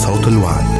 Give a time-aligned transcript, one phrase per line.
[0.00, 0.79] صوت الوعد.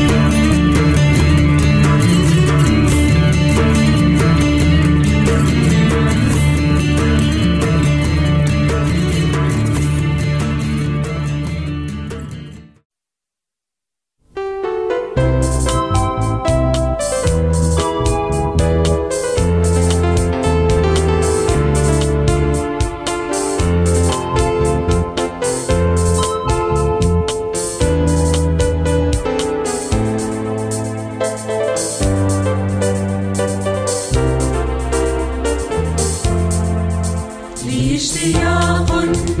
[37.71, 39.40] wie ich sie ja und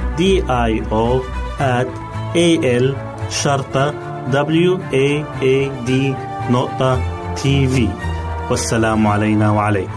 [0.19, 0.21] D
[0.69, 1.05] I O
[1.59, 1.87] at
[2.35, 2.47] A
[2.83, 2.87] L
[3.29, 3.93] شرطة
[4.31, 5.07] W A
[5.41, 5.91] A D
[6.51, 6.99] نقطة
[7.35, 7.87] تي في
[8.49, 9.91] والسلام علينا وعليكم.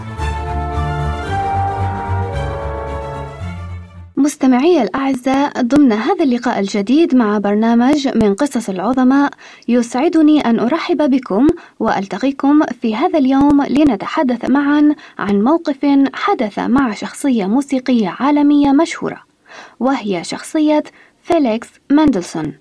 [4.17, 9.31] مستمعي الأعزاء ضمن هذا اللقاء الجديد مع برنامج من قصص العظماء
[9.67, 11.47] يسعدني أن أرحب بكم
[11.79, 19.34] وألتقيكم في هذا اليوم لنتحدث معا عن موقف حدث مع شخصية موسيقية عالمية مشهورة.
[19.79, 20.83] وهي شخصية
[21.23, 22.53] فيليكس مندلسون.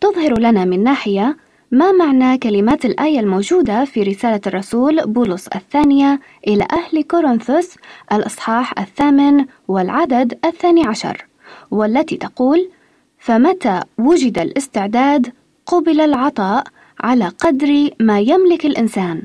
[0.00, 1.36] تظهر لنا من ناحية
[1.70, 7.74] ما معنى كلمات الآية الموجودة في رسالة الرسول بولس الثانية إلى أهل كورنثوس
[8.12, 11.26] الإصحاح الثامن والعدد الثاني عشر
[11.70, 12.70] والتي تقول
[13.18, 15.32] فمتى وجد الاستعداد
[15.66, 16.64] قبل العطاء
[17.00, 19.22] على قدر ما يملك الإنسان؟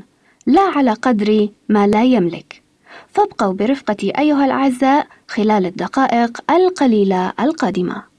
[0.47, 2.60] لا على قدر ما لا يملك.
[3.09, 8.10] فابقوا برفقتي أيها الأعزاء خلال الدقائق القليلة القادمة.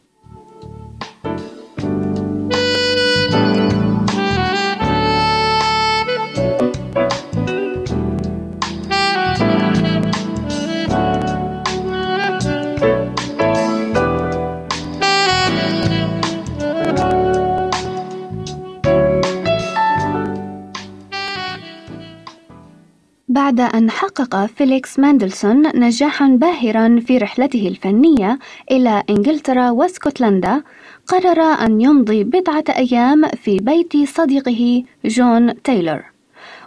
[23.43, 28.39] بعد أن حقق فيليكس ماندلسون نجاحا باهرا في رحلته الفنية
[28.71, 30.63] إلى إنجلترا واسكتلندا
[31.07, 36.03] قرر أن يمضي بضعة أيام في بيت صديقه جون تايلور.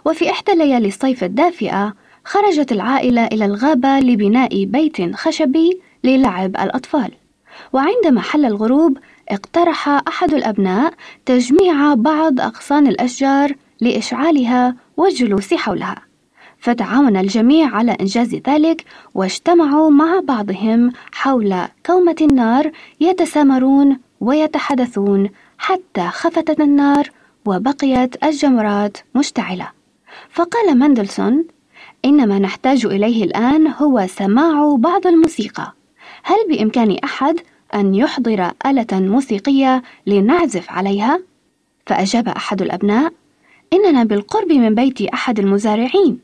[0.04, 7.12] وفي إحدى ليالي الصيف الدافئة خرجت العائلة إلى الغابة لبناء بيت خشبي للعب الأطفال.
[7.72, 10.94] وعندما حل الغروب اقترح أحد الأبناء
[11.26, 16.05] تجميع بعض أغصان الأشجار لإشعالها والجلوس حولها.
[16.60, 18.84] فتعاون الجميع على إنجاز ذلك
[19.14, 22.70] واجتمعوا مع بعضهم حول كومة النار
[23.00, 27.10] يتسامرون ويتحدثون حتى خفتت النار
[27.46, 29.68] وبقيت الجمرات مشتعلة.
[30.30, 31.44] فقال مندلسون
[32.04, 35.72] إن ما نحتاج إليه الآن هو سماع بعض الموسيقى.
[36.22, 37.40] هل بإمكان أحد
[37.74, 41.20] أن يحضر آلة موسيقية لنعزف عليها؟
[41.86, 43.12] فأجاب أحد الأبناء:
[43.72, 46.18] إننا بالقرب من بيت أحد المزارعين،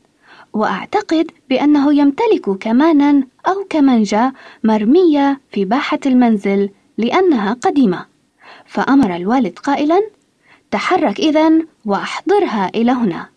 [0.53, 4.33] وأعتقد بأنه يمتلك كمانا أو كمنجة
[4.63, 8.05] مرمية في باحة المنزل لأنها قديمة.
[8.65, 10.01] فأمر الوالد قائلا
[10.71, 11.51] تحرك إذا
[11.85, 13.29] وأحضرها إلى هنا.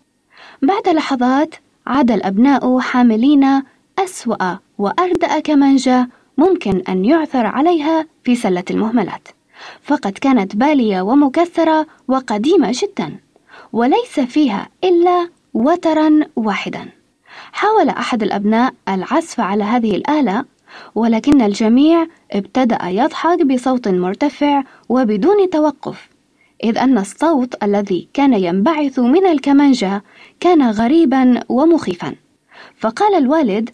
[0.63, 1.55] بعد لحظات
[1.87, 3.63] عاد الأبناء حاملين
[3.99, 6.09] أسوأ وأردأ كمنجة
[6.39, 9.29] ممكن أن يعثر عليها في سلة المهملات.
[9.83, 13.17] فقد كانت بالية ومكسرة وقديمة جدا
[13.73, 16.96] وليس فيها إلا وترا واحدا.
[17.57, 20.45] حاول أحد الأبناء العزف على هذه الآلة
[20.95, 26.09] ولكن الجميع ابتدأ يضحك بصوت مرتفع وبدون توقف
[26.65, 30.03] إذ أن الصوت الذي كان ينبعث من الكمانجة
[30.41, 32.15] كان غريبا ومخيفا.
[32.79, 33.71] فقال الوالد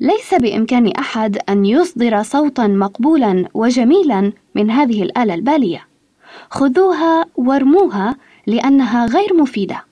[0.00, 5.86] ليس بإمكان أحد أن يصدر صوتا مقبولا وجميلا من هذه الآلة البالية.
[6.50, 8.16] خذوها وارموها
[8.46, 9.84] لأنها غير مفيدة.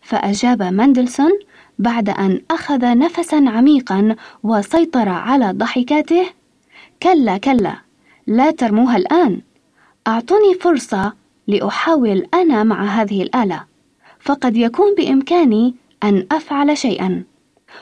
[0.00, 1.32] فأجاب مندلسون
[1.78, 6.26] بعد أن أخذ نفسا عميقا وسيطر على ضحكاته؟
[7.02, 7.76] كلا كلا
[8.26, 9.40] لا ترموها الآن.
[10.06, 11.12] أعطوني فرصة
[11.46, 13.64] لأحاول أنا مع هذه الآلة.
[14.20, 17.24] فقد يكون بإمكاني أن أفعل شيئا.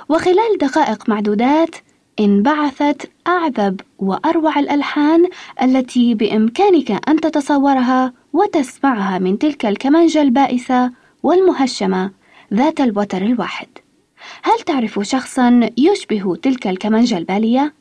[0.09, 1.77] وخلال دقائق معدودات
[2.21, 5.29] انبعثت أعذب وأروع الألحان
[5.63, 12.11] التي بإمكانك أن تتصورها وتسمعها من تلك الكمانجة البائسة والمهشمة
[12.55, 13.69] ذات الوتر الواحد.
[14.43, 17.75] هل تعرف شخصا يشبه تلك الكمانجة البالية؟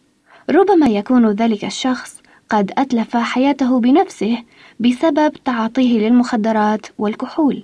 [0.50, 4.38] ربما يكون ذلك الشخص قد أتلف حياته بنفسه
[4.80, 7.64] بسبب تعاطيه للمخدرات والكحول.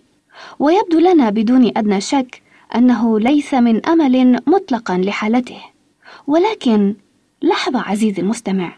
[0.60, 2.42] ويبدو لنا بدون أدنى شك
[2.76, 5.62] أنه ليس من أمل مطلقا لحالته.
[6.28, 6.96] ولكن
[7.42, 8.78] لحظة عزيزي المستمع،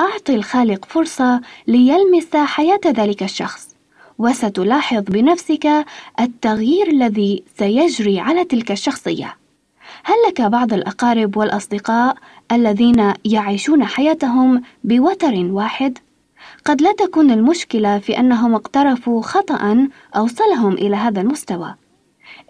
[0.00, 3.73] أعطي الخالق فرصة ليلمس حياة ذلك الشخص،
[4.18, 5.84] وستلاحظ بنفسك
[6.20, 9.36] التغيير الذي سيجري على تلك الشخصية.
[10.04, 12.16] هل لك بعض الأقارب والأصدقاء
[12.52, 15.98] الذين يعيشون حياتهم بوتر واحد؟
[16.64, 21.74] قد لا تكون المشكلة في أنهم اقترفوا خطأ أوصلهم إلى هذا المستوى،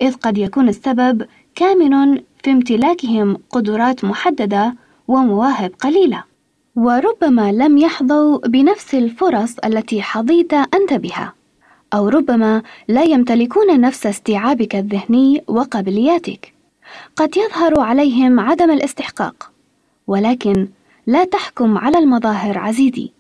[0.03, 4.75] إذ قد يكون السبب كامن في امتلاكهم قدرات محددة
[5.09, 6.25] ومواهب قليلة،
[6.77, 11.33] وربما لم يحظوا بنفس الفرص التي حظيت أنت بها،
[11.95, 16.53] أو ربما لا يمتلكون نفس استيعابك الذهني وقابلياتك.
[17.17, 19.51] قد يظهر عليهم عدم الاستحقاق،
[20.07, 20.69] ولكن
[21.07, 23.11] لا تحكم على المظاهر عزيزي.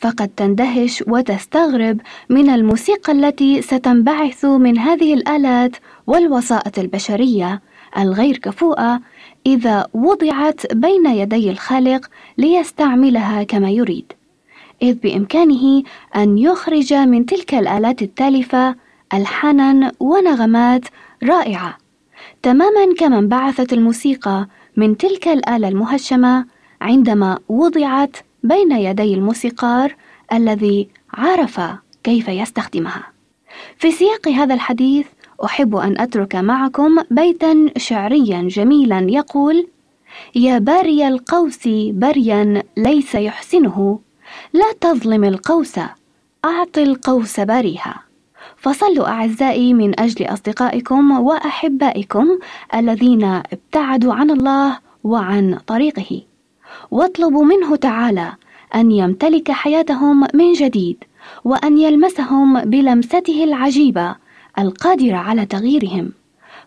[0.00, 7.60] فقد تندهش وتستغرب من الموسيقى التي ستنبعث من هذه الآلات والوسائط البشرية
[7.98, 9.00] الغير كفؤة
[9.46, 14.12] إذا وضعت بين يدي الخالق ليستعملها كما يريد،
[14.82, 15.82] إذ بإمكانه
[16.16, 18.74] أن يخرج من تلك الآلات التالفة
[19.14, 20.84] ألحانا ونغمات
[21.22, 21.78] رائعة،
[22.42, 26.46] تماما كما انبعثت الموسيقى من تلك الآلة المهشمة
[26.80, 29.94] عندما وضعت بين يدي الموسيقار
[30.32, 31.60] الذي عرف
[32.02, 33.06] كيف يستخدمها.
[33.78, 35.06] في سياق هذا الحديث
[35.44, 39.66] أحب أن أترك معكم بيتا شعريا جميلا يقول:
[40.34, 44.00] يا باري القوس بريا ليس يحسنه
[44.54, 45.78] لا تظلم القوس
[46.44, 48.02] أعط القوس باريها.
[48.56, 52.38] فصلوا أعزائي من أجل أصدقائكم وأحبائكم
[52.74, 56.22] الذين ابتعدوا عن الله وعن طريقه.
[56.90, 58.32] واطلبوا منه تعالى
[58.74, 61.04] أن يمتلك حياتهم من جديد
[61.44, 64.14] وأن يلمسهم بلمسته العجيبة
[64.58, 66.12] القادرة على تغييرهم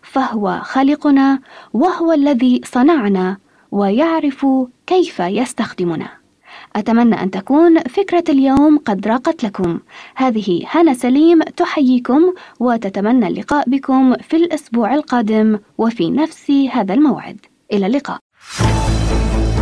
[0.02, 1.40] فهو خالقنا
[1.72, 3.36] وهو الذي صنعنا
[3.70, 4.46] ويعرف
[4.86, 6.17] كيف يستخدمنا
[6.76, 9.80] أتمنى أن تكون فكرة اليوم قد راقت لكم.
[10.16, 17.40] هذه هنا سليم تحييكم وتتمنى اللقاء بكم في الأسبوع القادم وفي نفس هذا الموعد.
[17.72, 18.18] إلى اللقاء.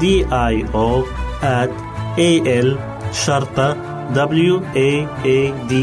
[0.00, 1.04] D I O
[1.42, 1.70] at
[2.18, 2.30] A
[2.66, 2.68] L
[3.12, 3.68] شرطة
[4.14, 4.90] W A
[5.24, 5.38] A
[5.70, 5.74] D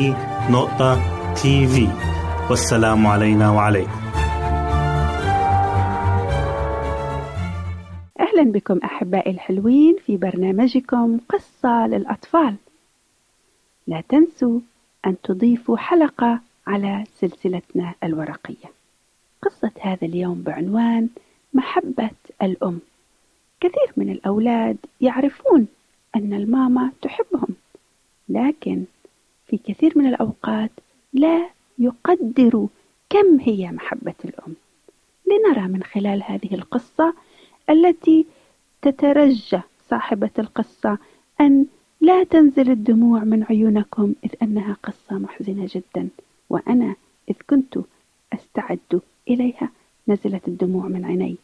[0.51, 0.91] نقطة
[1.33, 1.87] تي في
[2.49, 3.99] والسلام علينا وعليكم.
[8.19, 12.55] أهلا بكم أحبائي الحلوين في برنامجكم قصة للأطفال.
[13.87, 14.59] لا تنسوا
[15.05, 18.69] أن تضيفوا حلقة على سلسلتنا الورقية.
[19.41, 21.09] قصة هذا اليوم بعنوان
[21.53, 22.09] محبة
[22.41, 22.79] الأم.
[23.59, 25.67] كثير من الأولاد يعرفون
[26.15, 27.47] أن الماما تحبهم
[28.29, 28.83] لكن
[29.47, 30.71] في كثير من الأوقات
[31.13, 32.67] لا يقدروا
[33.09, 34.55] كم هي محبة الأم.
[35.27, 37.13] لنرى من خلال هذه القصة
[37.69, 38.25] التي
[38.81, 40.97] تترجى صاحبة القصة
[41.41, 41.65] أن
[42.01, 46.09] لا تنزل الدموع من عيونكم إذ أنها قصة محزنة جدا
[46.49, 46.95] وأنا
[47.29, 47.79] إذ كنت
[48.33, 49.69] أستعد إليها
[50.07, 51.35] نزلت الدموع من عيني.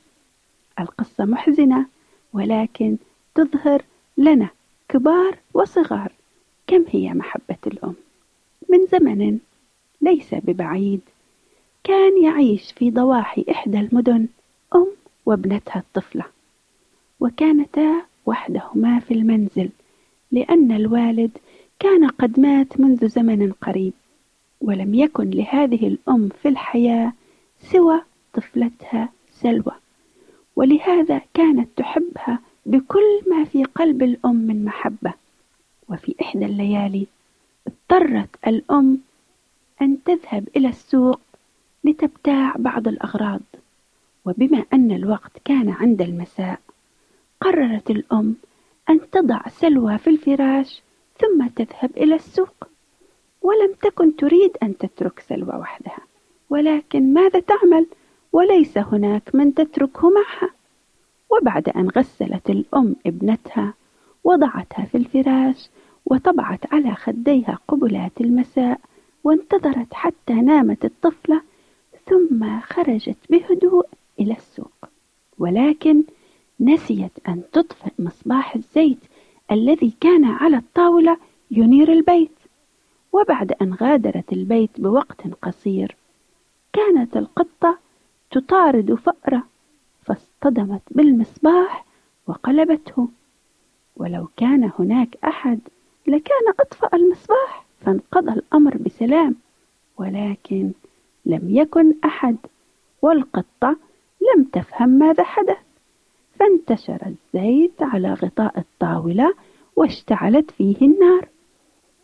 [0.80, 1.86] القصة محزنة
[2.34, 2.98] ولكن
[3.36, 3.82] تظهر
[4.18, 4.50] لنا
[4.90, 6.12] كبار وصغار.
[6.68, 7.96] كم هي محبة الأم؟
[8.70, 9.40] من زمن
[10.02, 11.02] ليس ببعيد.
[11.84, 14.28] كان يعيش في ضواحي إحدى المدن
[14.76, 14.88] أم
[15.26, 16.26] وابنتها الطفلة.
[17.20, 19.70] وكانتا وحدهما في المنزل
[20.32, 21.32] لأن الوالد
[21.80, 23.94] كان قد مات منذ زمن قريب.
[24.62, 27.14] ولم يكن لهذه الأم في الحياة
[27.60, 28.02] سوى
[28.34, 29.83] طفلتها سلوى.
[30.56, 35.14] ولهذا كانت تحبها بكل ما في قلب الأم من محبة.
[35.90, 37.08] وفي إحدى الليالي
[37.68, 39.00] اضطرت الأم
[39.82, 41.20] أن تذهب إلى السوق
[41.84, 43.42] لتبتاع بعض الأغراض.
[44.26, 46.60] وبما أن الوقت كان عند المساء
[47.42, 48.36] قررت الأم
[48.90, 50.82] أن تضع سلوى في الفراش
[51.20, 52.68] ثم تذهب إلى السوق.
[53.42, 56.00] ولم تكن تريد أن تترك سلوى وحدها
[56.50, 57.86] ولكن ماذا تعمل؟
[58.34, 60.50] وليس هناك من تتركه معها.
[61.30, 63.74] وبعد أن غسلت الأم ابنتها
[64.24, 65.70] وضعتها في الفراش
[66.06, 68.80] وطبعت على خديها قبلات المساء
[69.24, 71.42] وانتظرت حتى نامت الطفلة
[72.06, 73.88] ثم خرجت بهدوء
[74.20, 74.90] إلى السوق.
[75.40, 76.04] ولكن
[76.60, 79.00] نسيت أن تطفئ مصباح الزيت
[79.52, 81.18] الذي كان على الطاولة
[81.52, 82.32] ينير البيت.
[83.14, 85.96] وبعد أن غادرت البيت بوقت قصير
[86.74, 87.78] كانت القطة
[88.34, 89.44] تطارد فأرة
[90.06, 91.86] فاصطدمت بالمصباح
[92.28, 93.08] وقلبته.
[93.98, 95.60] ولو كان هناك أحد
[96.08, 99.36] لكان أطفأ المصباح فانقضى الأمر بسلام
[99.98, 100.72] ولكن
[101.26, 102.38] لم يكن أحد
[103.02, 103.78] والقطة
[104.36, 105.58] لم تفهم ماذا حدث.
[106.40, 109.34] فانتشر الزيت على غطاء الطاولة
[109.76, 111.28] واشتعلت فيه النار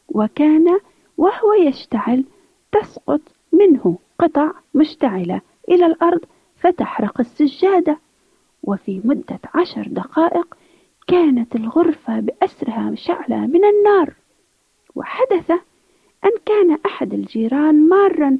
[0.10, 0.80] وكان
[1.18, 2.24] وهو يشتعل
[2.72, 3.22] تسقط
[3.54, 6.22] منه قطع مشتعلة إلى الأرض
[6.60, 7.98] فتحرق السجادة.
[8.64, 10.58] وفي مدة عشر دقائق
[11.08, 14.14] كانت الغرفة بأسرها مشعلة من النار
[14.96, 15.52] وحدث
[16.26, 18.38] أن كان أحد الجيران مارا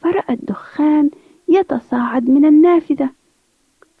[0.00, 1.10] فرأى الدخان
[1.48, 3.10] يتصاعد من النافذة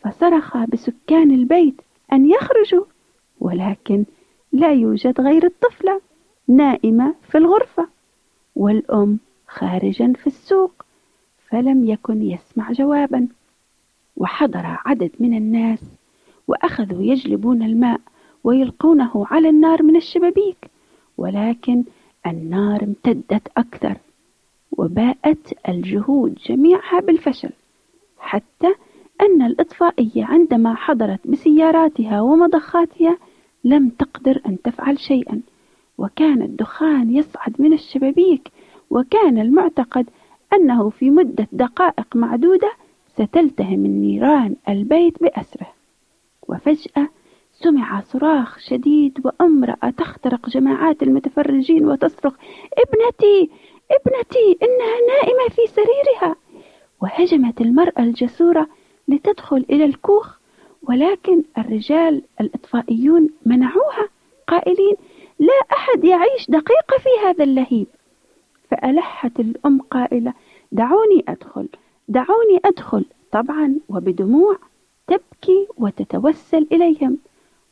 [0.04, 1.80] فصرخ بسكان البيت
[2.12, 2.84] أن يخرجوا
[3.40, 4.04] ولكن
[4.52, 6.00] لا يوجد غير الطفلة
[6.48, 7.88] نائمة في الغرفة
[8.56, 9.18] والأم
[9.48, 10.84] خارجا في السوق.
[11.50, 13.28] فلم يكن يسمع جوابا.
[14.16, 15.78] وحضر عدد من الناس
[16.48, 18.00] وأخذوا يجلبون الماء
[18.44, 20.70] ويلقونه على النار من الشبابيك
[21.18, 21.84] ولكن
[22.26, 23.96] النار امتدت أكثر
[24.72, 27.50] وباءت الجهود جميعها بالفشل
[28.18, 28.74] حتى
[29.20, 33.16] أن الإطفائية عندما حضرت بسياراتها ومضخاتها
[33.64, 35.40] لم تقدر أن تفعل شيئا.
[35.98, 38.50] وكان الدخان يصعد من الشبابيك
[38.90, 40.06] وكان المعتقد
[40.52, 42.72] أنه في مدة دقائق معدودة
[43.08, 45.72] ستلتهم النيران البيت بأسره.
[46.48, 47.08] وفجأة
[47.52, 52.34] سمع صراخ شديد وامرأة تخترق جماعات المتفرجين وتصرخ
[52.78, 53.50] ابنتي!
[53.90, 54.58] ابنتي!
[54.62, 56.36] إنها نائمة في سريرها!
[57.02, 58.66] وهجمت المرأة الجسورة
[59.08, 60.38] لتدخل إلى الكوخ
[60.82, 64.08] ولكن الرجال الإطفائيون منعوها
[64.48, 64.94] قائلين
[65.38, 67.86] لا أحد يعيش دقيقة في هذا اللهيب.
[68.70, 70.34] فألحت الأم قائلة
[70.72, 71.68] دعوني أدخل
[72.08, 73.04] دعوني أدخل.
[73.32, 74.56] طبعا وبدموع
[75.06, 77.18] تبكي وتتوسل إليهم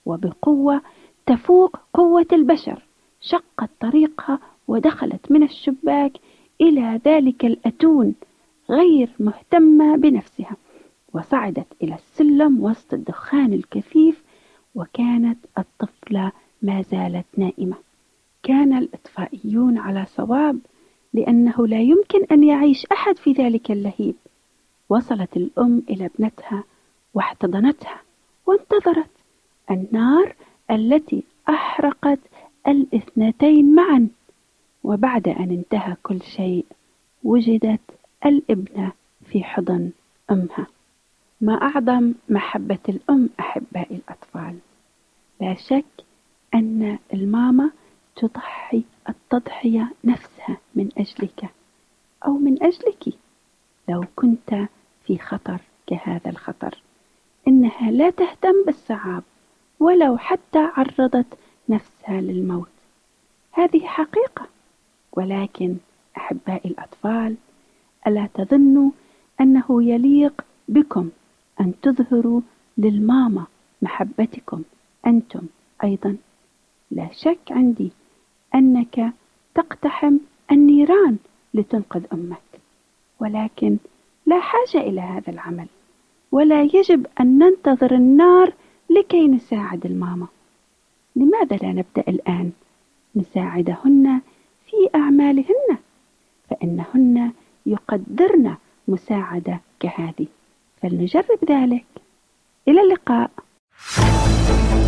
[0.07, 0.81] وبقوة
[1.27, 2.83] تفوق قوة البشر.
[3.21, 6.13] شقت طريقها ودخلت من الشباك
[6.61, 8.15] إلى ذلك الأتون
[8.71, 10.57] غير مهتمة بنفسها.
[11.15, 14.23] وصعدت إلى السلم وسط الدخان الكثيف
[14.75, 16.33] وكانت الطفلة
[16.63, 17.77] ما زالت نائمة.
[18.43, 20.59] كان الإطفائيون على صواب
[21.13, 24.15] لأنه لا يمكن أن يعيش أحد في ذلك اللهيب.
[24.89, 26.65] وصلت الأم إلى ابنتها
[27.15, 28.01] واحتضنتها
[28.47, 29.11] وانتظرت
[29.71, 30.35] النار
[30.71, 32.19] التي أحرقت
[32.69, 34.09] الاثنتين معا.
[34.85, 36.65] وبعد أن انتهى كل شيء
[37.25, 37.81] وجدت
[38.27, 38.93] الابنة
[39.31, 39.91] في حضن
[40.31, 40.67] أمها.
[41.41, 44.59] ما أعظم محبة الأم أحبائي الأطفال.
[45.41, 46.05] لا شك
[46.55, 47.71] أن الماما
[48.19, 51.51] تضحي التضحية نفسها من أجلك
[52.27, 53.15] أو من أجلك.
[53.89, 54.69] لو كنت
[55.05, 56.79] في خطر كهذا الخطر
[57.49, 59.23] إنها لا تهتم بالصعاب
[59.81, 61.27] ولو حتى عرضت
[61.69, 62.69] نفسها للموت.
[63.53, 64.47] هذه حقيقة.
[65.13, 65.77] ولكن
[66.17, 67.37] أحبائي الأطفال
[68.07, 68.91] ألا تظنوا
[69.41, 71.11] أنه يليق بكم
[71.61, 72.41] أن تظهروا
[72.79, 73.47] للماما
[73.83, 74.63] محبتكم
[75.07, 75.47] أنتم
[75.85, 76.17] أيضا؟
[76.91, 77.93] لا شك عندي
[78.55, 79.13] أنك
[79.55, 80.19] تقتحم
[80.53, 81.17] النيران
[81.55, 82.61] لتنقذ أمك.
[83.21, 83.77] ولكن
[84.27, 85.67] لا حاجة إلى هذا العمل
[86.33, 88.53] ولا يجب أن ننتظر النار
[88.91, 90.27] لكي نساعد الماما.
[91.17, 92.51] لماذا لا نبدأ الآن
[93.17, 94.21] نساعدهن
[94.67, 95.79] في أعمالهن؟
[96.51, 97.33] فإنهن
[97.67, 98.57] يقدرن
[98.89, 100.27] مساعدة كهذه.
[100.83, 101.87] فلنجرب ذلك.
[102.69, 103.31] إلى اللقاء.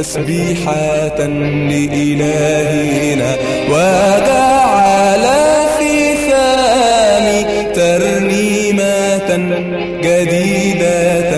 [0.00, 1.18] تسبيحة
[1.70, 3.36] لإلهنا
[3.70, 5.24] وجعل
[5.78, 7.40] في فمي
[7.74, 9.30] ترنيمة
[10.02, 11.32] جديدة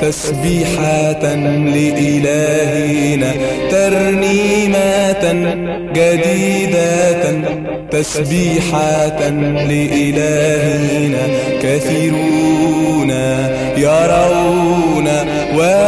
[0.00, 1.24] تسبيحة
[1.74, 3.32] لإلهنا
[3.70, 5.24] ترنيمة
[5.92, 7.24] جديدة
[7.90, 9.28] تسبيحة
[9.68, 11.24] لإلهنا
[11.62, 13.10] كثيرون
[13.76, 15.08] يرون
[15.56, 15.87] ويخافون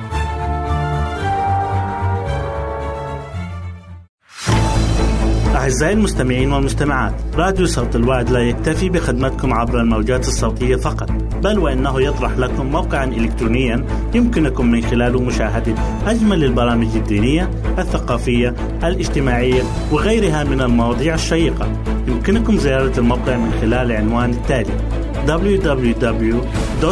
[5.81, 11.11] أعزائي المستمعين والمستمعات راديو صوت الوعد لا يكتفي بخدمتكم عبر الموجات الصوتية فقط
[11.43, 15.75] بل وإنه يطرح لكم موقعا إلكترونيا يمكنكم من خلاله مشاهدة
[16.07, 21.67] أجمل البرامج الدينية الثقافية الاجتماعية وغيرها من المواضيع الشيقة.
[22.07, 24.73] يمكنكم زيارة الموقع من خلال العنوان التالي
[25.27, 26.91] www.al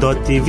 [0.00, 0.48] waad.tv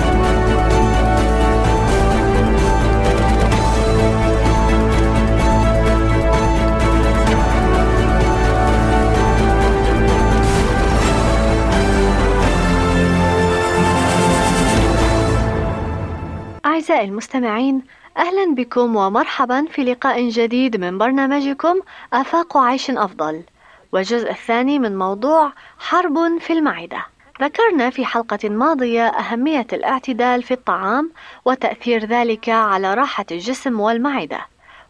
[16.81, 17.81] أعزائي المستمعين
[18.17, 21.79] أهلا بكم ومرحبا في لقاء جديد من برنامجكم
[22.13, 23.43] آفاق عيش أفضل.
[23.91, 27.05] والجزء الثاني من موضوع حرب في المعدة.
[27.41, 31.11] ذكرنا في حلقة ماضية أهمية الاعتدال في الطعام
[31.45, 34.39] وتأثير ذلك على راحة الجسم والمعدة.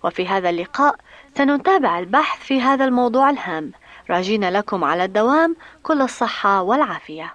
[0.03, 0.95] وفي هذا اللقاء
[1.37, 3.71] سنتابع البحث في هذا الموضوع الهام.
[4.09, 7.33] راجين لكم على الدوام كل الصحة والعافية.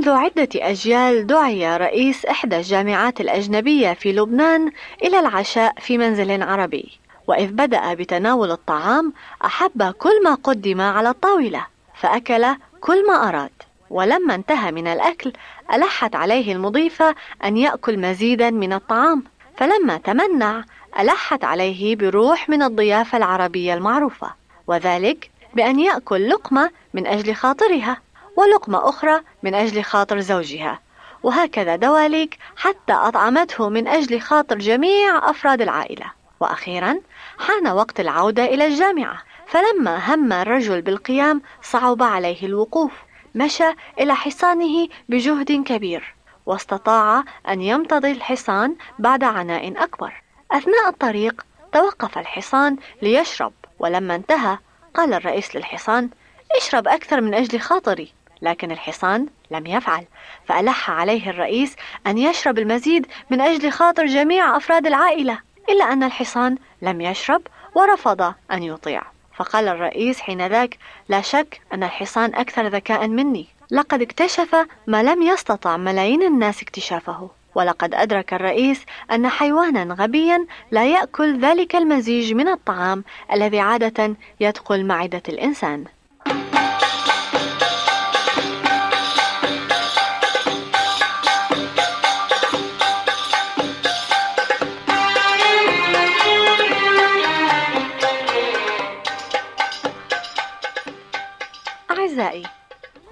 [0.00, 4.72] منذ عدة أجيال دعي رئيس إحدى الجامعات الأجنبية في لبنان
[5.02, 6.98] إلى العشاء في منزل عربي.
[7.26, 9.12] وإذ بدأ بتناول الطعام
[9.44, 12.46] أحب كل ما قدم على الطاولة فأكل
[12.80, 13.50] كل ما أراد.
[13.90, 15.32] ولما انتهى من الأكل
[15.72, 19.24] ألحت عليه المضيفة أن يأكل مزيدا من الطعام.
[19.56, 20.64] فلما تمنع
[21.00, 24.34] ألحت عليه بروح من الضيافة العربية المعروفة
[24.66, 28.09] وذلك بأن يأكل لقمة من أجل خاطرها.
[28.40, 30.80] ولقمة أخرى من أجل خاطر زوجها
[31.22, 36.12] وهكذا دواليك حتى أطعمته من أجل خاطر جميع أفراد العائلة.
[36.40, 37.00] وأخيرا
[37.38, 42.92] حان وقت العودة إلى الجامعة فلما هم الرجل بالقيام صعب عليه الوقوف
[43.34, 46.14] مشى إلى حصانه بجهد كبير
[46.46, 50.22] واستطاع أن يمتضي الحصان بعد عناء أكبر.
[50.52, 54.58] أثناء الطريق توقف الحصان ليشرب ولما انتهى
[54.94, 56.10] قال الرئيس للحصان
[56.56, 58.19] اشرب أكثر من أجل خاطري.
[58.42, 60.04] لكن الحصان لم يفعل.
[60.46, 61.76] فألح عليه الرئيس
[62.06, 65.38] أن يشرب المزيد من أجل خاطر جميع أفراد العائلة
[65.68, 67.42] إلا أن الحصان لم يشرب
[67.74, 69.02] ورفض أن يطيع.
[69.36, 70.78] فقال الرئيس حينذاك
[71.08, 73.46] لا شك أن الحصان أكثر ذكاء مني.
[73.70, 77.30] لقد اكتشف ما لم يستطع ملايين الناس اكتشافه.
[77.54, 84.84] ولقد أدرك الرئيس أن حيوانا غبيا لا يأكل ذلك المزيج من الطعام الذي عادة يدخل
[84.84, 85.84] معدة الإنسان.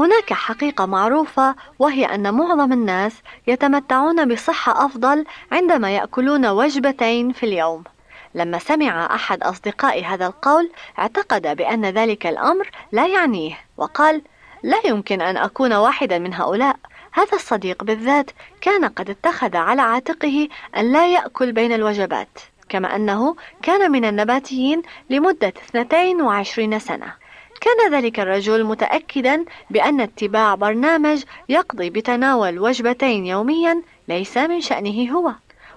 [0.01, 3.13] هناك حقيقة معروفة وهي أن معظم الناس
[3.47, 7.85] يتمتعون بصحة أفضل عندما يأكلون وجبتين في اليوم.
[8.35, 14.23] لما سمع أحد أصدقائي هذا القول اعتقد بأن ذلك الأمر لا يعنيه وقال:
[14.63, 16.77] لا يمكن أن أكون واحدا من هؤلاء.
[17.13, 18.31] هذا الصديق بالذات
[18.61, 22.39] كان قد اتخذ على عاتقه أن لا يأكل بين الوجبات،
[22.69, 27.28] كما أنه كان من النباتيين لمدة 22 سنة.
[27.61, 35.33] كان ذلك الرجل متأكدا بأن اتباع برنامج يقضي بتناول وجبتين يوميا ليس من شأنه هو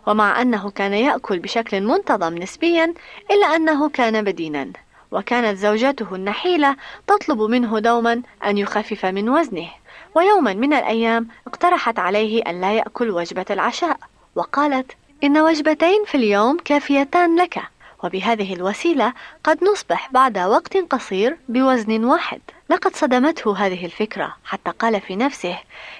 [0.07, 2.93] ومع أنه كان يأكل بشكل منتظم نسبيا
[3.31, 4.71] إلا أنه كان بدينا
[5.11, 6.75] وكانت زوجته النحيلة
[7.07, 9.69] تطلب منه دوما أن يخفف من وزنه
[10.15, 13.97] ويوما من الأيام اقترحت عليه أن لا يأكل وجبة العشاء
[14.35, 14.91] وقالت
[15.23, 17.61] إن وجبتين في اليوم كافيتان لك
[18.03, 22.41] وبهذه الوسيلة قد نصبح بعد وقت قصير بوزن واحد.
[22.69, 24.35] لقد صدمته هذه الفكرة.
[24.45, 25.57] حتى قال في نفسه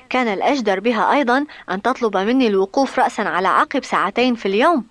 [0.09, 4.85] كان الأجدر بها أيضا أن تطلب مني الوقوف رأسا على عقب ساعتين في اليوم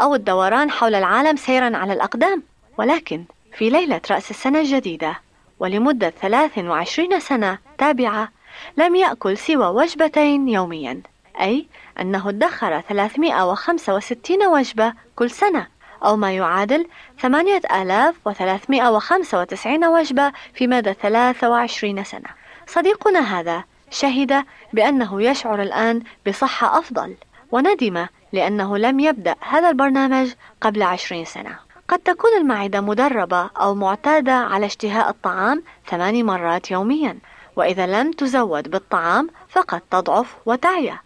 [0.00, 2.42] أو الدوران حول العالم سيرا على الأقدام.
[2.78, 3.24] ولكن
[3.58, 5.20] في ليلة رأس السنة الجديدة
[5.58, 8.28] ولمدة 23 سنة تابعة
[8.76, 11.02] لم يأكل سوى وجبتين يوميا.
[11.40, 11.66] أي
[12.00, 15.66] أنه ادخر 365 وجبة كل سنة.
[16.04, 16.86] أو ما يعادل
[17.20, 22.28] 8395 وجبة في مدى 23 سنة.
[22.66, 27.14] صديقنا هذا شهد بأنه يشعر الآن بصحة أفضل
[27.52, 31.58] وندم لأنه لم يبدأ هذا البرنامج قبل 20 سنة.
[31.88, 37.18] قد تكون المعدة مدربة أو معتادة على اشتهاء الطعام ثماني مرات يوميا
[37.56, 40.98] وإذا لم تزود بالطعام فقد تضعف وتعيا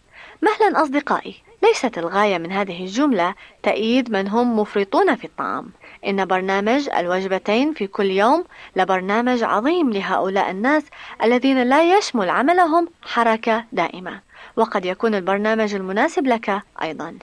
[0.42, 5.70] مهلا أصدقائي ليست الغاية من هذه الجملة تأييد من هم مفرطون في الطعام.
[6.06, 8.44] إن برنامج الوجبتين في كل يوم
[8.76, 10.82] لبرنامج عظيم لهؤلاء الناس
[11.22, 14.20] الذين لا يشمل عملهم حركة دائمة.
[14.56, 17.18] وقد يكون البرنامج المناسب لك أيضا.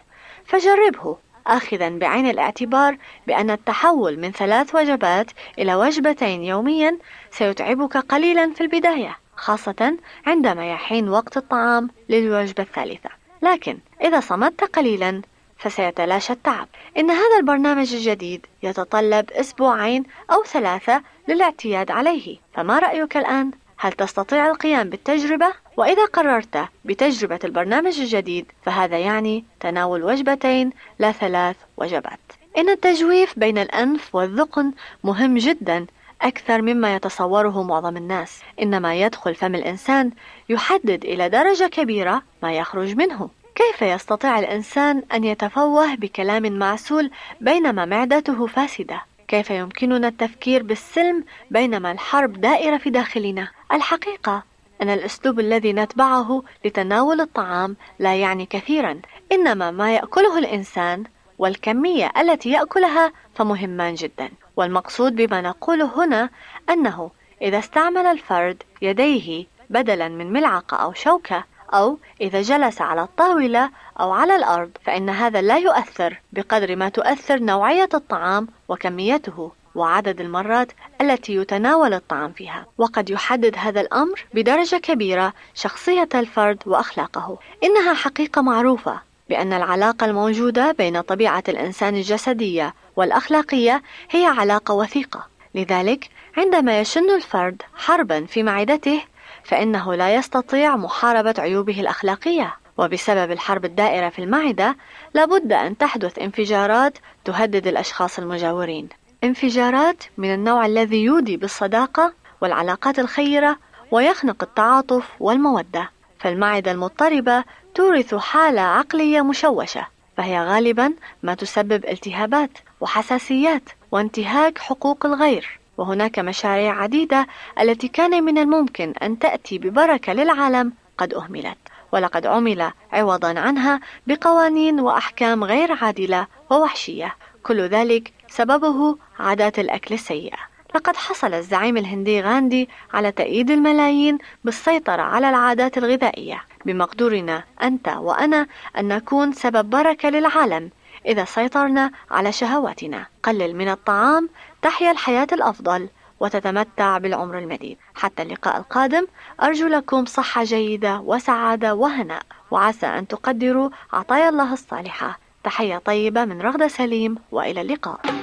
[0.45, 1.17] فجربه
[1.47, 6.97] آخذا بعين الاعتبار بأن التحول من ثلاث وجبات إلى وجبتين يوميا
[7.31, 13.09] سيتعبك قليلا في البداية خاصة عندما يحين وقت الطعام للوجبة الثالثة.
[13.41, 15.21] لكن إذا صمدت قليلا
[15.57, 23.51] فسيتلاشى التعب إن هذا البرنامج الجديد يتطلب أسبوعين أو ثلاثة للاعتياد عليه فما رأيك الآن؟
[23.77, 31.55] هل تستطيع القيام بالتجربة؟ وإذا قررت بتجربة البرنامج الجديد فهذا يعني تناول وجبتين لا ثلاث
[31.77, 32.19] وجبات.
[32.57, 34.71] إن التجويف بين الأنف والذقن
[35.03, 35.85] مهم جدا
[36.21, 40.11] أكثر مما يتصوره معظم الناس إنما يدخل فم الإنسان
[40.49, 47.85] يحدد إلى درجة كبيرة ما يخرج منه كيف يستطيع الإنسان أن يتفوه بكلام معسول بينما
[47.85, 54.43] معدته فاسدة؟ كيف يمكننا التفكير بالسلم بينما الحرب دائرة في داخلنا؟ الحقيقة
[54.81, 59.01] أن الأسلوب الذي نتبعه لتناول الطعام لا يعني كثيرا،
[59.31, 61.03] إنما ما يأكله الإنسان
[61.37, 64.29] والكمية التي يأكلها فمهمان جدا.
[64.55, 66.29] والمقصود بما نقوله هنا
[66.69, 71.43] أنه إذا استعمل الفرد يديه بدلا من ملعقة أو شوكة
[71.73, 73.69] أو إذا جلس على الطاولة
[73.99, 80.71] أو على الأرض فإن هذا لا يؤثر بقدر ما تؤثر نوعية الطعام وكميته وعدد المرات
[81.01, 82.65] التي يتناول الطعام فيها.
[82.77, 87.37] وقد يحدد هذا الأمر بدرجة كبيرة شخصية الفرد وأخلاقه.
[87.63, 88.99] إنها حقيقة معروفة
[89.29, 95.27] بأن العلاقة الموجودة بين طبيعة الإنسان الجسدية والأخلاقية هي علاقة وثيقة.
[95.55, 99.01] لذلك عندما يشن الفرد حربا في معدته
[99.43, 104.75] فإنه لا يستطيع محاربة عيوبه الأخلاقية وبسبب الحرب الدائرة في المعدة
[105.13, 108.89] لابد أن تحدث انفجارات تهدد الأشخاص المجاورين.
[109.23, 113.57] انفجارات من النوع الذي يودي بالصداقة والعلاقات الخيرة
[113.91, 115.89] ويخنق التعاطف والمودة.
[116.19, 117.43] فالمعدة المضطربة
[117.75, 119.87] تورث حالة عقلية مشوشة
[120.17, 122.49] فهي غالبا ما تسبب التهابات
[122.81, 125.59] وحساسيات وانتهاك حقوق الغير.
[125.77, 127.27] وهناك مشاريع عديدة
[127.59, 131.57] التي كان من الممكن أن تأتي ببركة للعالم قد أهملت.
[131.91, 137.15] ولقد عمل عوضا عنها بقوانين وأحكام غير عادلة ووحشية.
[137.43, 140.37] كل ذلك سببه عادات الأكل السيئة.
[140.75, 148.47] لقد حصل الزعيم الهندي غاندي على تأييد الملايين بالسيطرة على العادات الغذائية بمقدورنا أنت وأنا
[148.77, 150.69] أن نكون سبب بركة للعالم
[151.05, 153.05] إذا سيطرنا على شهواتنا.
[153.23, 154.29] قلل من الطعام
[154.61, 155.89] تحيا الحياة الأفضل
[156.19, 157.77] وتتمتع بالعمر المديد.
[157.95, 159.07] حتى اللقاء القادم
[159.43, 162.23] أرجو لكم صحة جيدة وسعادة وهناء.
[162.51, 165.19] وعسى أن تقدروا عطايا الله الصالحة.
[165.43, 168.22] تحية طيبة من رغدة سليم وإلى اللقاء.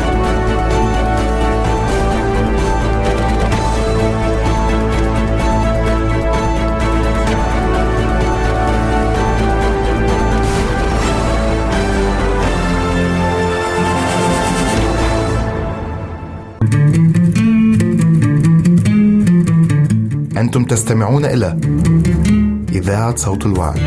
[20.51, 21.57] أنتم تستمعون إلى
[22.71, 23.79] إذاعة صوت الوعي.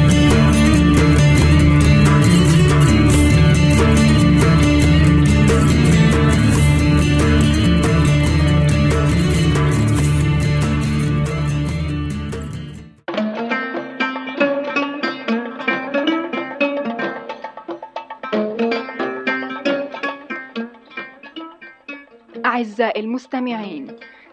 [22.47, 23.87] أعزائي المستمعين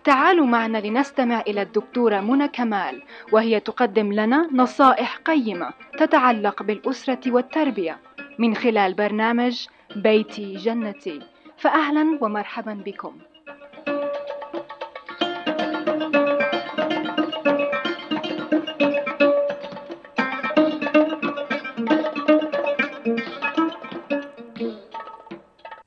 [0.04, 8.00] تعالوا معنا لنستمع إلى الدكتورة منى كمال وهي تقدم لنا نصائح قيمة تتعلق بالأسرة والتربية
[8.40, 11.20] من خلال برنامج بيتي جنتي.
[11.58, 13.18] فأهلا ومرحبا بكم.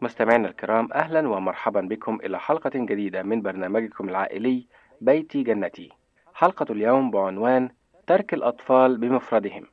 [0.04, 4.66] مستمعينا الكرام أهلا ومرحبا بكم إلى حلقة جديدة من برنامجكم العائلي
[5.00, 5.90] بيتي جنتي
[6.34, 7.68] حلقة اليوم بعنوان
[8.06, 9.66] ترك الأطفال بمفردهم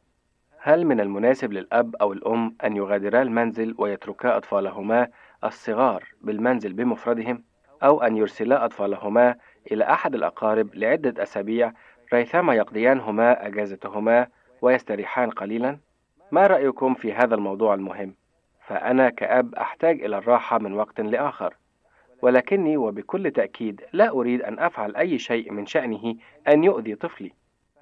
[0.59, 5.07] هل من المناسب للأب أو الأم أن يغادرا المنزل ويتركا أطفالهما
[5.43, 7.43] الصغار بالمنزل بمفردهم
[7.83, 9.35] أو أن يرسلا أطفالهما
[9.71, 11.73] إلى أحد الأقارب لعدة أسابيع
[12.13, 14.27] ريثما يقضيانهما أجازتهما
[14.61, 15.77] ويستريحان قليلا؟
[16.31, 18.20] ما رأيكم في هذا الموضوع المهم؟
[18.71, 21.53] فأنا كأب أحتاج إلى الراحة من وقت لآخر
[22.21, 26.15] ولكني وبكل تأكيد لا أريد أن أفعل أي شيء من شأنه
[26.47, 27.31] أن يؤذي طفلي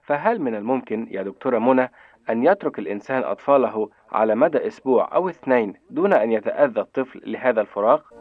[0.04, 1.92] فهل من الممكن يا دكتورة منى
[2.30, 8.14] أن يترك الإنسان أطفاله على مدى أسبوع أو اثنين دون أن يتأذى الطفل لهذا الفراق؟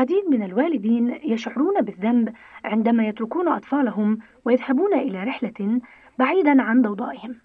[0.00, 2.34] العديد من الوالدين يشعرون بالذنب
[2.64, 5.80] عندما يتركون أطفالهم ويذهبون إلى رحلة
[6.18, 7.36] بعيدا عن ضوضائهم.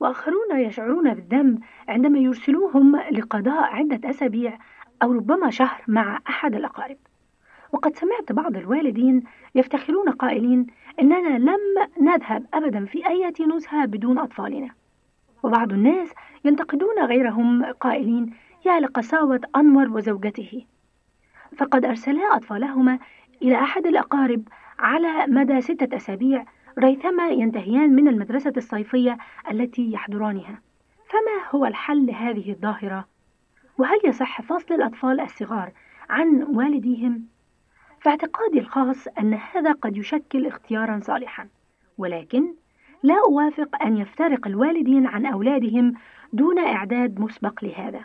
[0.00, 4.58] وآخرون يشعرون بالذنب عندما يرسلوهم لقضاء عدة أسابيع
[5.02, 6.96] أو ربما شهر مع أحد الأقارب.
[7.72, 9.22] وقد سمعت بعض الوالدين
[9.54, 10.66] يفتخرون قائلين
[11.00, 11.60] إننا لم
[12.00, 14.68] نذهب أبدا في أي نزهة بدون أطفالنا.
[15.42, 16.12] وبعض الناس
[16.44, 18.34] ينتقدون غيرهم قائلين
[18.66, 20.66] يا لقساوة أنور وزوجته.
[21.56, 22.98] فقد أرسلا أطفالهما
[23.42, 26.44] إلى أحد الأقارب على مدى ستة أسابيع
[26.78, 29.18] ريثما ينتهيان من المدرسة الصيفية
[29.50, 30.60] التي يحضرانها
[31.08, 33.08] فما هو الحل لهذه الظاهرة؟
[33.78, 35.72] وهل يصح فصل الأطفال الصغار
[36.10, 37.26] عن والديهم؟
[38.00, 41.48] فاعتقادي الخاص أن هذا قد يشكل اختيارا صالحا
[41.98, 42.54] ولكن
[43.02, 45.94] لا أوافق أن يفترق الوالدين عن أولادهم
[46.32, 48.04] دون إعداد مسبق لهذا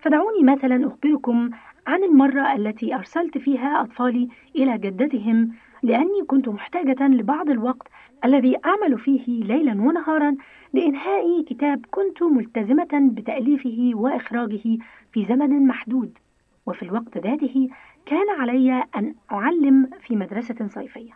[0.00, 1.50] فدعوني مثلا أخبركم
[1.88, 7.88] عن المرة التي أرسلت فيها أطفالي إلى جدتهم لأني كنت محتاجة لبعض الوقت
[8.24, 10.36] الذي أعمل فيه ليلا ونهارا
[10.72, 14.78] لإنهاء كتاب كنت ملتزمة بتأليفه وإخراجه
[15.12, 16.18] في زمن محدود.
[16.66, 17.68] وفي الوقت ذاته
[18.06, 21.12] كان علي أن أعلم في مدرسة صيفية.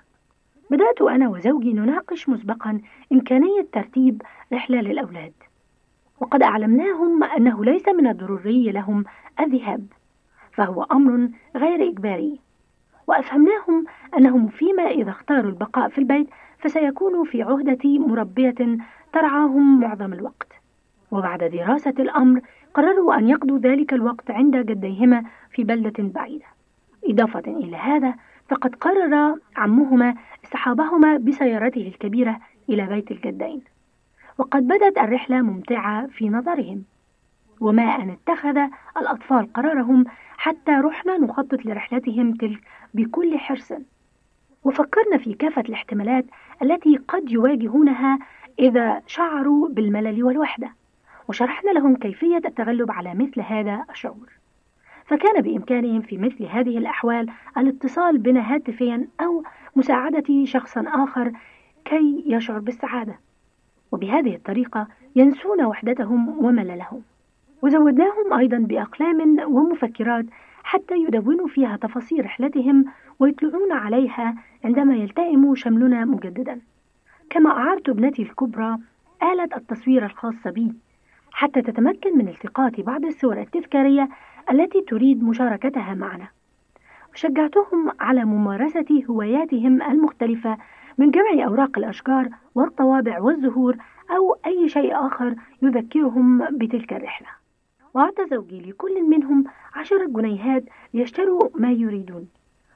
[0.70, 2.80] بدأت أنا وزوجي نناقش مسبقا
[3.12, 5.32] إمكانية ترتيب رحلة للأولاد.
[6.20, 9.04] وقد أعلمناهم أنه ليس من الضروري لهم
[9.40, 9.86] الذهاب.
[10.52, 12.40] فهو أمر غير إجباري.
[13.06, 13.84] وأفهمناهم
[14.18, 16.28] أنهم فيما إذا اختاروا البقاء في البيت
[16.58, 18.78] فسيكونوا في عهدة مربية
[19.12, 20.52] ترعاهم معظم الوقت.
[21.10, 22.40] وبعد دراسة الأمر
[22.74, 26.46] قرروا أن يقضوا ذلك الوقت عند جديهما في بلدة بعيدة.
[27.04, 28.14] إضافة إلى هذا
[28.48, 33.62] فقد قرر عمهما اصطحابهما بسيارته الكبيرة إلى بيت الجدين.
[34.38, 36.84] وقد بدت الرحلة ممتعة في نظرهم.
[37.62, 38.58] وما أن اتخذ
[38.96, 40.04] الأطفال قرارهم
[40.36, 42.60] حتى رحنا نخطط لرحلتهم تلك
[42.94, 43.72] بكل حرص.
[44.64, 46.24] وفكرنا في كافة الاحتمالات
[46.62, 48.18] التي قد يواجهونها
[48.58, 50.70] إذا شعروا بالملل والوحدة
[51.28, 54.32] وشرحنا لهم كيفية التغلب على مثل هذا الشعور.
[55.04, 59.44] فكان بإمكانهم في مثل هذه الأحوال الاتصال بنا هاتفيا أو
[59.76, 61.32] مساعدة شخص آخر
[61.84, 63.18] كي يشعر بالسعادة.
[63.92, 67.02] وبهذه الطريقة ينسون وحدتهم ومللهم.
[67.62, 70.26] وزودناهم أيضا بأقلام ومفكرات
[70.64, 72.84] حتى يدونوا فيها تفاصيل رحلتهم
[73.18, 74.34] ويطلعون عليها
[74.64, 76.60] عندما يلتئم شملنا مجددا.
[77.30, 78.78] كما أعرت ابنتي الكبرى
[79.22, 80.72] آلة التصوير الخاصة بي.
[81.32, 84.08] حتى تتمكن من التقاط بعض الصور التذكارية
[84.50, 86.28] التي تريد مشاركتها معنا.
[87.14, 90.56] وشجعتهم على ممارسة هواياتهم المختلفة
[90.98, 93.76] من جمع أوراق الأشجار والطوابع والزهور
[94.10, 97.41] أو أي شيء آخر يذكرهم بتلك الرحلة.
[97.94, 100.64] وأعطى زوجي لكل منهم عشر جنيهات
[100.94, 102.28] ليشتروا ما يريدون.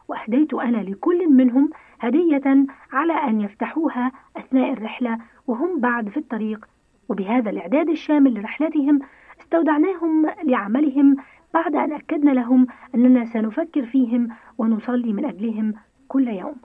[0.09, 6.69] وأهديت أنا لكل منهم هدية على أن يفتحوها أثناء الرحلة وهم بعد في الطريق.
[7.09, 8.99] وبهذا الإعداد الشامل لرحلتهم
[9.41, 11.17] استودعناهم لعملهم
[11.55, 15.75] بعد أن أكدنا لهم أننا سنفكر فيهم ونصلي من أجلهم
[16.09, 16.57] كل يوم.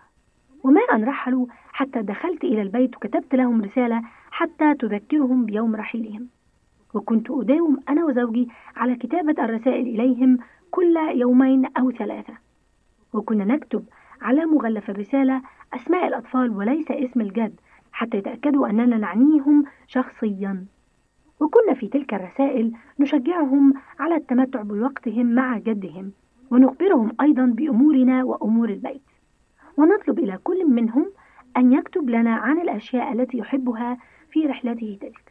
[0.64, 6.28] وما أن رحلوا حتى دخلت إلى البيت وكتبت لهم رسالة حتى تذكرهم بيوم رحيلهم.
[6.94, 10.38] وكنت أداوم أنا وزوجي على كتابة الرسائل إليهم
[10.72, 12.34] كل يومين أو ثلاثة.
[13.14, 13.86] وكنا نكتب
[14.22, 15.42] على مغلف الرسالة
[15.74, 17.60] أسماء الأطفال وليس اسم الجد
[17.92, 20.66] حتى يتأكدوا أننا نعنيهم شخصيا.
[21.39, 26.12] وكنا في تلك الرسائل نشجعهم على التمتع بوقتهم مع جدهم
[26.52, 29.02] ونخبرهم أيضا بأمورنا وأمور البيت.
[29.78, 31.12] ونطلب إلى كل منهم
[31.58, 33.98] أن يكتب لنا عن الأشياء التي يحبها
[34.32, 35.30] في رحلته تلك.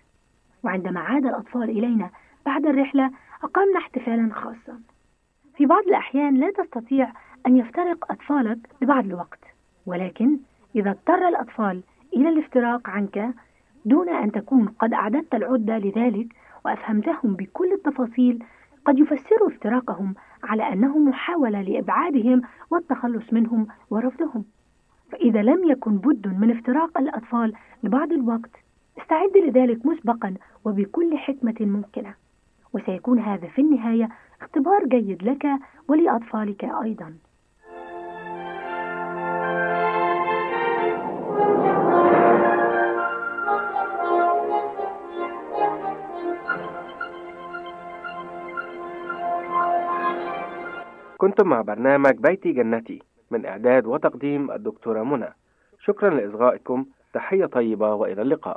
[0.64, 2.10] وعندما عاد الأطفال إلينا
[2.46, 3.10] بعد الرحلة
[3.44, 4.80] أقمنا احتفالا خاصا.
[5.56, 7.12] في بعض الأحيان لا تستطيع
[7.46, 9.44] أن يفترق أطفالك لبعض الوقت
[9.86, 10.38] ولكن
[10.76, 11.82] إذا اضطر الأطفال
[12.16, 13.34] إلى الافتراق عنك
[13.84, 16.26] دون أن تكون قد أعددت العدة لذلك
[16.64, 18.44] وأفهمتهم بكل التفاصيل
[18.84, 24.44] قد يفسروا افتراقهم على أنه محاولة لإبعادهم والتخلص منهم ورفضهم.
[25.12, 27.52] فإذا لم يكن بد من افتراق الأطفال
[27.82, 28.50] لبعض الوقت
[28.98, 30.34] استعد لذلك مسبقا
[30.64, 32.14] وبكل حكمة ممكنة.
[32.72, 34.08] وسيكون هذا في النهاية
[34.40, 35.46] اختبار جيد لك
[35.88, 37.14] ولأطفالك أيضا.
[51.18, 55.28] كنتم مع برنامج بيتي جنتي من إعداد وتقديم الدكتورة منى.
[55.80, 58.56] شكرا لإصغائكم تحية طيبة وإلى اللقاء.